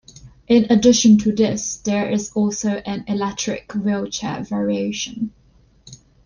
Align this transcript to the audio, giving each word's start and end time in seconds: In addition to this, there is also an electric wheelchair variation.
In 0.47 0.65
addition 0.71 1.19
to 1.19 1.31
this, 1.31 1.77
there 1.77 2.09
is 2.09 2.31
also 2.31 2.77
an 2.87 3.03
electric 3.07 3.71
wheelchair 3.75 4.41
variation. 4.41 5.31